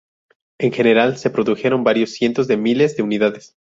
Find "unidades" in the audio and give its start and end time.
3.03-3.55